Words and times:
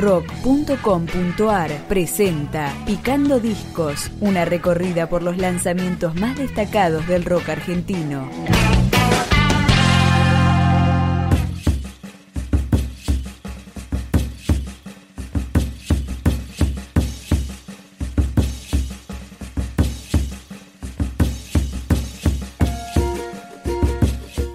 rock.com.ar 0.00 1.70
presenta 1.86 2.72
Picando 2.86 3.38
Discos, 3.38 4.10
una 4.20 4.46
recorrida 4.46 5.08
por 5.10 5.22
los 5.22 5.36
lanzamientos 5.36 6.14
más 6.14 6.38
destacados 6.38 7.06
del 7.06 7.24
rock 7.24 7.50
argentino. 7.50 8.28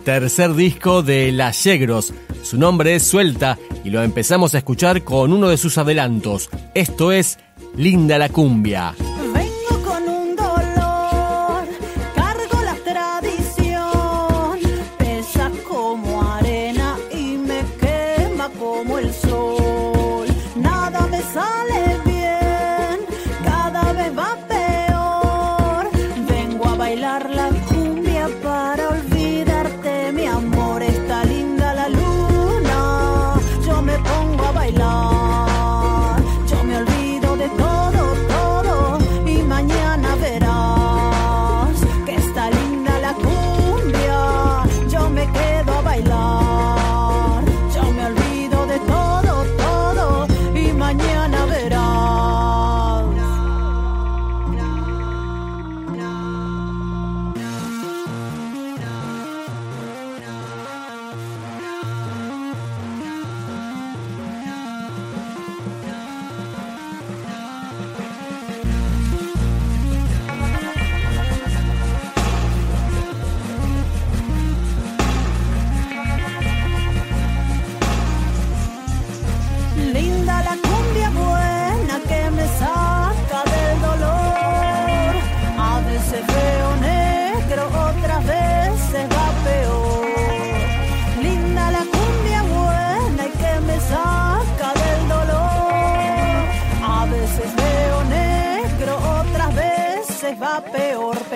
Tercer 0.04 0.54
disco 0.54 1.02
de 1.02 1.32
Las 1.32 1.64
Yegros. 1.64 2.14
Su 2.43 2.59
nombre 2.59 2.93
es 2.96 3.04
Suelta 3.04 3.57
y 3.86 3.91
lo 3.91 4.02
empezamos 4.02 4.55
a 4.55 4.57
escuchar 4.57 5.03
con 5.03 5.31
uno 5.31 5.48
de 5.48 5.57
sus 5.57 5.77
adelantos. 5.77 6.49
Esto 6.73 7.12
es 7.12 7.38
Linda 7.77 8.17
la 8.17 8.30
Cumbia. 8.30 8.95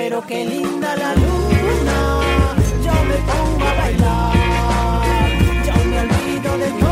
Pero 0.10 0.26
qué 0.26 0.44
linda 0.44 0.96
la 0.96 1.14
luna, 1.14 2.20
yo 2.84 2.94
me 3.10 3.18
pongo 3.30 3.64
a 3.64 3.74
bailar. 3.76 4.34
Yo 5.68 5.86
me 5.86 6.00
olvido 6.00 6.58
de 6.58 6.89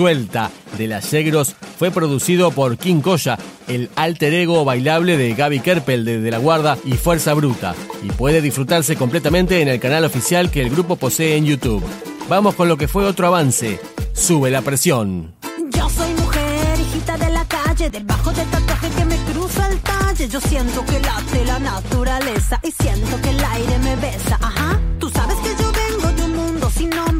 Suelta 0.00 0.50
de 0.78 0.86
Las 0.86 1.10
Yegros 1.10 1.54
fue 1.78 1.90
producido 1.90 2.52
por 2.52 2.78
King 2.78 3.02
Koya, 3.02 3.36
el 3.68 3.90
alter 3.96 4.32
ego 4.32 4.64
bailable 4.64 5.18
de 5.18 5.34
Gaby 5.34 5.60
Kerpel 5.60 6.06
de 6.06 6.30
La 6.30 6.38
Guarda 6.38 6.78
y 6.86 6.92
Fuerza 6.92 7.34
Bruta, 7.34 7.74
y 8.02 8.08
puede 8.08 8.40
disfrutarse 8.40 8.96
completamente 8.96 9.60
en 9.60 9.68
el 9.68 9.78
canal 9.78 10.06
oficial 10.06 10.50
que 10.50 10.62
el 10.62 10.70
grupo 10.70 10.96
posee 10.96 11.36
en 11.36 11.44
YouTube. 11.44 11.84
Vamos 12.30 12.54
con 12.54 12.66
lo 12.66 12.78
que 12.78 12.88
fue 12.88 13.04
otro 13.04 13.26
avance. 13.26 13.78
Sube 14.14 14.50
la 14.50 14.62
presión. 14.62 15.34
Yo 15.68 15.90
soy 15.90 16.14
mujer, 16.14 16.80
hijita 16.80 17.18
de 17.18 17.28
la 17.28 17.44
calle, 17.44 17.90
debajo 17.90 18.32
del 18.32 18.48
tatuaje 18.48 18.88
que 18.96 19.04
me 19.04 19.16
cruza 19.30 19.68
el 19.68 19.80
talle. 19.80 20.28
Yo 20.30 20.40
siento 20.40 20.82
que 20.86 20.98
late 20.98 21.44
la 21.44 21.58
naturaleza 21.58 22.58
y 22.62 22.70
siento 22.70 23.20
que 23.20 23.28
el 23.28 23.44
aire 23.44 23.78
me 23.80 23.96
besa. 23.96 24.38
Ajá, 24.40 24.80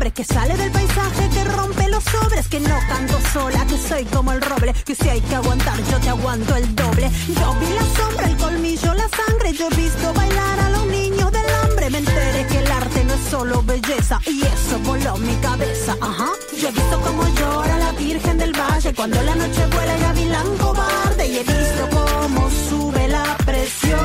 que 0.08 0.25
sale 0.25 0.56
del 0.56 0.73
paisaje, 0.73 1.29
que 1.29 1.44
rompe 1.44 1.87
los 1.88 2.02
sobres, 2.05 2.49
que 2.49 2.58
no 2.58 2.75
canto 2.88 3.20
sola, 3.35 3.67
que 3.67 3.76
soy 3.76 4.05
como 4.06 4.32
el 4.32 4.41
roble, 4.41 4.73
que 4.73 4.94
si 4.94 5.06
hay 5.11 5.20
que 5.20 5.35
aguantar, 5.35 5.76
yo 5.91 5.99
te 5.99 6.08
aguanto 6.08 6.56
el 6.56 6.75
doble. 6.75 7.11
Yo 7.29 7.55
vi 7.61 7.69
la 7.75 7.85
sombra, 7.99 8.26
el 8.26 8.37
colmillo, 8.38 8.94
la 8.94 9.06
sangre, 9.08 9.52
yo 9.52 9.69
he 9.70 9.76
visto 9.76 10.14
bailar 10.14 10.61
a 10.61 10.70
los 10.70 10.87
niños 10.87 11.31
del 11.31 11.44
hambre, 11.62 11.91
me 11.91 11.99
enteré 11.99 12.47
que 12.47 12.58
el 12.61 12.73
arte 12.73 13.05
no 13.05 13.12
es 13.12 13.20
solo 13.31 13.62
belleza 13.62 14.19
y 14.26 14.41
eso 14.41 14.79
voló 14.85 15.19
mi 15.19 15.35
cabeza. 15.37 15.94
Ajá, 16.00 16.31
yo 16.58 16.69
he 16.69 16.73
visto 16.73 17.00
cómo 17.03 17.29
llora 17.37 17.79
la 17.79 17.93
Virgen 17.93 18.38
del 18.38 18.58
Valle 18.58 18.94
cuando 18.94 19.23
la 19.23 19.35
noche 19.35 19.67
vuela 19.67 19.94
el 19.96 20.00
gavilán 20.00 20.56
cobarde 20.56 21.29
y 21.29 21.37
he 21.37 21.44
visto 21.44 21.88
cómo 21.93 22.50
sube 22.70 23.06
la 23.06 23.37
presión 23.44 24.00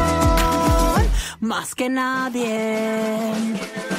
más 1.39 1.73
que 1.73 1.89
nadie. 1.89 3.94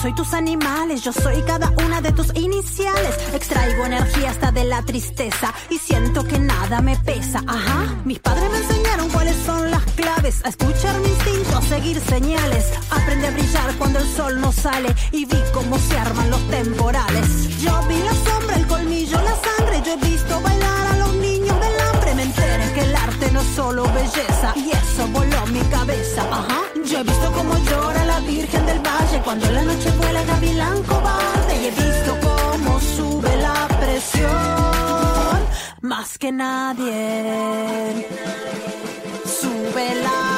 Soy 0.00 0.14
tus 0.14 0.32
animales, 0.32 1.02
yo 1.02 1.12
soy 1.12 1.42
cada 1.42 1.70
una 1.84 2.00
de 2.00 2.12
tus 2.12 2.34
iniciales. 2.34 3.14
Extraigo 3.34 3.84
energía 3.84 4.30
hasta 4.30 4.50
de 4.50 4.64
la 4.64 4.82
tristeza 4.82 5.52
y 5.68 5.76
siento 5.76 6.24
que 6.24 6.38
nada 6.38 6.80
me 6.80 6.96
pesa. 6.96 7.42
Ajá, 7.46 7.96
mis 8.04 8.18
padres 8.18 8.50
me 8.50 8.58
enseñaron 8.58 9.08
cuáles 9.10 9.36
son 9.44 9.70
las 9.70 9.84
claves. 9.92 10.42
A 10.44 10.48
escuchar 10.48 10.98
mi 11.00 11.08
instinto, 11.08 11.58
a 11.58 11.62
seguir 11.62 12.00
señales. 12.00 12.64
Aprende 12.90 13.26
a 13.26 13.30
brillar 13.32 13.74
cuando 13.76 13.98
el 13.98 14.08
sol 14.08 14.40
no 14.40 14.52
sale 14.52 14.94
y 15.12 15.26
vi 15.26 15.42
cómo 15.52 15.78
se 15.78 15.98
arman 15.98 16.30
los 16.30 16.48
temporales. 16.48 17.60
Yo 17.60 17.82
vi 17.88 17.98
la 17.98 18.14
sombra, 18.30 18.56
el 18.56 18.66
colmillo, 18.66 19.20
la 19.20 19.36
sangre. 19.36 19.82
Yo 19.84 19.92
he 19.92 20.10
visto 20.10 20.40
bailar 20.40 20.86
a 20.86 20.96
los 20.96 21.14
niños 21.16 21.60
del 21.60 21.80
hambre. 21.80 22.14
Me 22.14 22.22
enteré 22.22 22.72
que 22.72 22.80
el 22.80 22.96
arte 22.96 23.30
no 23.32 23.40
es 23.40 23.48
solo 23.54 23.84
belleza 23.92 24.54
y 24.56 24.70
eso 24.70 25.06
voló 25.12 25.46
mi 25.48 25.60
cabeza. 25.68 26.22
Ajá, 26.30 26.62
yo 26.86 27.00
he 27.00 27.02
visto 27.02 27.32
cómo 27.32 27.59
cuando 29.30 29.48
la 29.52 29.62
noche 29.62 29.90
vuela 29.92 30.24
gavilán 30.24 30.82
cobarde 30.82 31.62
y 31.62 31.66
he 31.66 31.70
visto 31.70 32.18
cómo 32.20 32.80
sube 32.80 33.36
la 33.36 33.68
presión 33.78 35.38
más 35.82 36.18
que 36.18 36.32
nadie. 36.32 38.08
Sube 39.40 39.94
la 40.02 40.29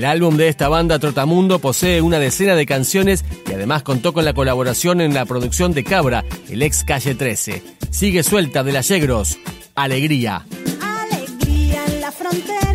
El 0.00 0.06
álbum 0.06 0.38
de 0.38 0.48
esta 0.48 0.70
banda 0.70 0.98
Trotamundo 0.98 1.58
posee 1.58 2.00
una 2.00 2.18
decena 2.18 2.54
de 2.54 2.64
canciones 2.64 3.22
y 3.46 3.52
además 3.52 3.82
contó 3.82 4.14
con 4.14 4.24
la 4.24 4.32
colaboración 4.32 5.02
en 5.02 5.12
la 5.12 5.26
producción 5.26 5.74
de 5.74 5.84
Cabra, 5.84 6.24
el 6.48 6.62
ex 6.62 6.84
Calle 6.84 7.14
13. 7.14 7.62
Sigue 7.90 8.22
suelta 8.22 8.64
de 8.64 8.72
la 8.72 8.80
Yegros. 8.80 9.36
Alegría. 9.74 10.46
Alegría 10.80 11.84
en 11.84 12.00
la 12.00 12.10
frontera 12.12 12.69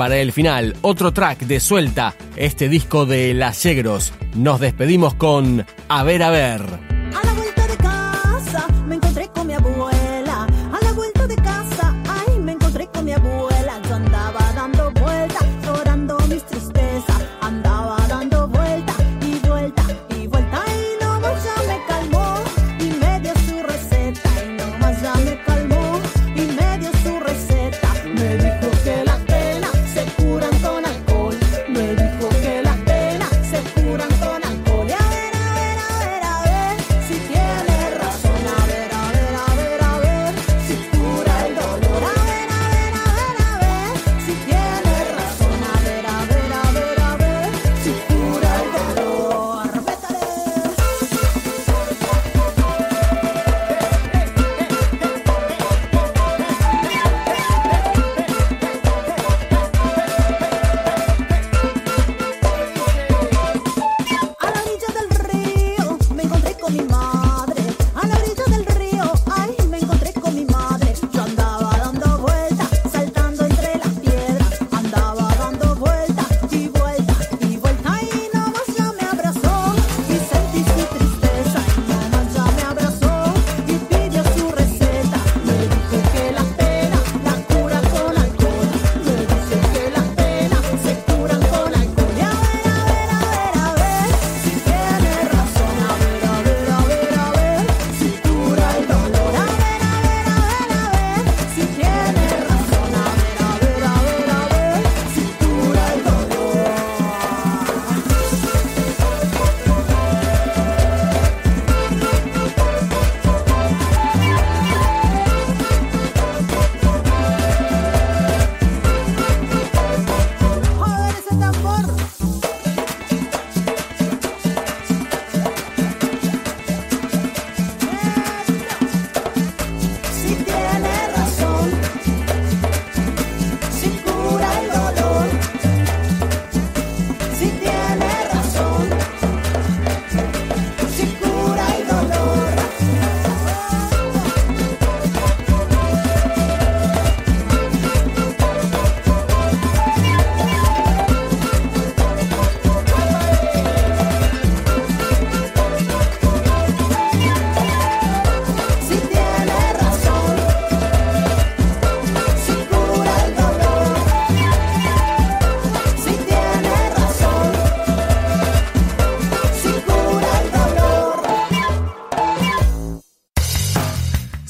para 0.00 0.16
el 0.16 0.32
final 0.32 0.76
otro 0.80 1.12
track 1.12 1.40
de 1.40 1.60
suelta, 1.60 2.14
este 2.34 2.70
disco 2.70 3.04
de 3.04 3.34
Las 3.34 3.62
Yegros. 3.64 4.14
Nos 4.34 4.58
despedimos 4.58 5.12
con 5.12 5.66
A 5.90 6.02
ver, 6.04 6.22
a 6.22 6.30
ver. 6.30 6.62
A 6.62 7.26
la 7.26 7.34
vuelta 7.34 7.66
de 7.66 7.76
casa 7.76 8.66
me 8.86 8.94
encontré 8.94 9.28
con 9.28 9.46
mi 9.46 9.52
abuela. 9.52 10.46
A 10.72 10.84
la 10.84 10.92
vuelta 10.92 11.26
de 11.26 11.36
casa, 11.36 11.94
ay, 12.08 12.38
me 12.38 12.52
encontré 12.52 12.86
con 12.86 13.04
mi 13.04 13.12
abuela. 13.12 13.78
Yo 13.90 13.96
andaba 13.96 14.40
dando 14.54 14.90
vueltas. 14.92 15.19